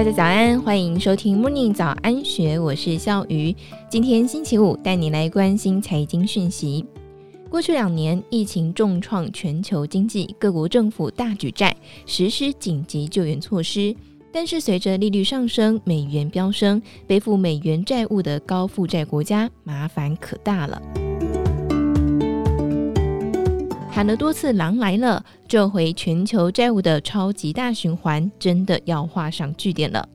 [0.00, 3.54] 大家早安，欢迎收听 Morning 早安学，我是笑鱼。
[3.90, 6.82] 今天星期五，带你来关心财经讯息。
[7.50, 11.76] 过去两年，疫情重创全球经济，各国政府大举债，
[12.06, 13.94] 实施紧急救援措施。
[14.32, 20.80] 但是，随着利率上升，美元飙升，背负美元债务的高负债国家麻烦可大了。
[23.92, 30.08] 喊了多次“狼来了”，这回全球债务的超级大循环真的要画上句点了。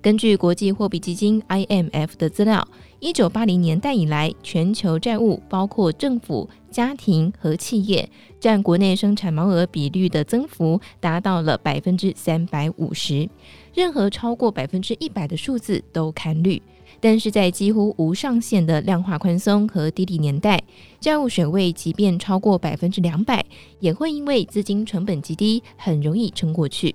[0.00, 2.66] 根据国际货币基金 IMF 的资料，
[3.00, 8.08] 一九八零年代以来，全球债务包括政府、家庭和企业，
[8.38, 13.28] 占国内生产毛额比率的增幅达到了百分之三百五十。
[13.74, 16.62] 任何超过百分之一百的数字都堪虑。
[17.04, 20.58] 但是在几乎无上限的量化宽松和低利年代，
[20.98, 23.44] 债务水位即便超过百分之两百，
[23.78, 26.94] 也会因为资金成本极低，很容易撑过去。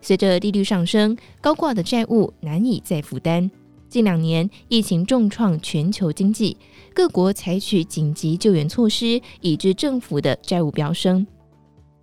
[0.00, 3.50] 随着利率上升，高挂的债务难以再负担。
[3.90, 6.56] 近两年疫情重创全球经济，
[6.94, 11.26] 各国采取紧急救援措施，以致政府的债务飙升。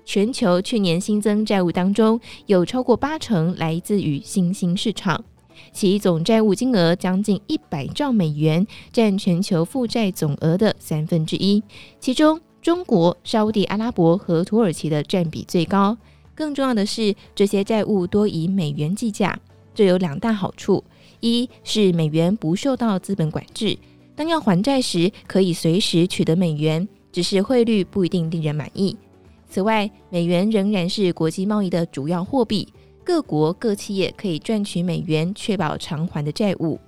[0.05, 5.25] 全球去年新增债务当中，有超过八成来自于新兴市场。
[5.71, 11.63] 其总债务金额将近一百兆美元，占全球负债总额的三分之一。
[11.99, 15.97] 其中，中国、沙地阿拉伯和土耳其的占比最高。
[16.35, 19.37] 更重要的是，这些债务多以美元计价，
[19.75, 20.83] 这有两大好处：
[21.19, 23.77] 一是美元不受到资本管制，
[24.15, 28.95] 当要还债时可以随时取得美元，只是汇率不一定令人满意。
[29.49, 32.67] 此外，美元仍然是国际贸易的主要货币。
[33.09, 36.79] 各国各企业可以赚取美元，确保偿还的债务。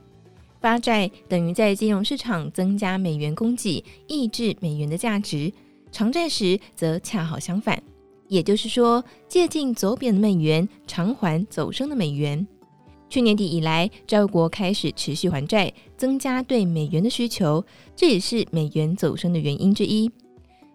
[0.60, 5.52] 发债等于在金融市场增加美元供给，抑制美元的价值。
[5.92, 7.82] 偿债时则恰好相反，
[8.28, 12.46] 也就是说，借进走贬的美元，偿还走升的美元。
[13.10, 17.66] 去年底以来，债务国开始持续还债，增加对美元的需求，
[17.96, 20.12] 这也是美元走升的原因之一。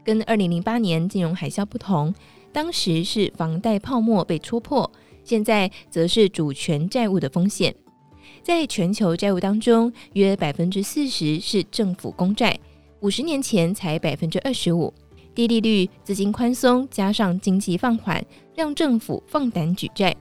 [0.02, 2.12] 跟二零零八年金融海啸不同，
[2.52, 4.90] 当时是房贷泡沫被戳破。
[5.26, 7.74] 现在则是主权债务的风险，
[8.44, 12.56] 在全球债务当中，约百分之四十是政府公债，
[13.00, 14.94] 五十年前才百分之二十五。
[15.34, 20.14] 低利率、资金宽松加上经济放缓，让政府放胆举债。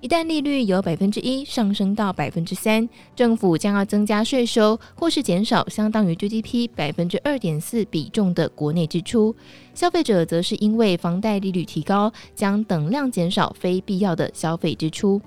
[0.00, 9.34] 一旦利率由百分之一上升到百分之三，政府将要增加税收，或是减少相当于 GDP 百分之二点四比重的国内支出。
[9.74, 15.20] 消费者则是因为房贷利率提高，将等量减少非必要的消费支出。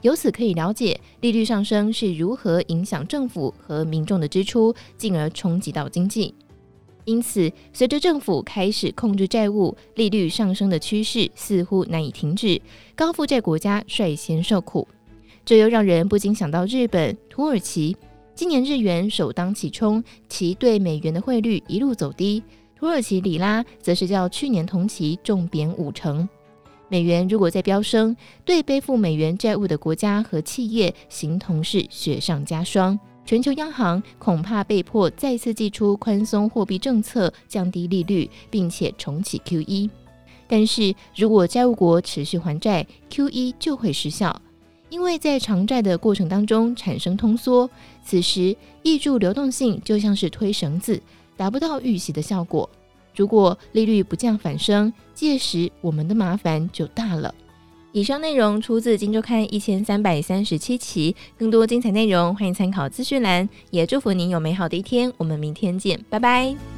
[0.00, 6.34] 由此可以了解，利率上升是如何影响政府和民众的支出，进而冲击到经济。
[7.04, 12.60] 因此，随着政府开始控制债务，利率上升的趋势似乎难以停止，
[12.94, 14.88] 高负债国家率先受苦。
[15.44, 17.96] 这又让人不禁想到日本、土耳其。
[18.34, 22.42] 今年日元首当其冲，其对美元的汇率一路走低；
[22.76, 26.28] 土耳其里拉则是较去年同期重贬五成。
[26.88, 32.98] 美元如果再飙升，对背负美元债务的国家和企业，形同是雪上加霜。
[33.26, 39.88] 全球央行恐怕被迫再次祭出宽松货币政策，降低利率，并且重启 QE。
[40.46, 44.40] 但是如果债务国持续还债，QE 就会失效，
[44.90, 47.68] 因为在偿债的过程当中产生通缩，
[48.04, 51.00] 此时挹注流动性就像是推绳子，
[51.34, 52.68] 达不到预期的效果。
[53.16, 57.34] 如果利率不降反升，届时我们的麻烦就大了。
[57.94, 63.48] 以上内容出自《金周刊》一千三百三十七期，更多精彩内容欢迎参考资讯栏。
[63.70, 66.73] 也祝福您有美好的一天，我们明天见，拜拜。